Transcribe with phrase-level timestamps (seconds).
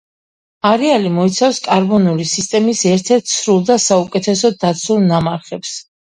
[0.67, 5.75] არეალი მოიცავს კარბონული სისტემის ერთ-ერთ სრულ და საუკეთესოდ დაცულ ნამარხებს.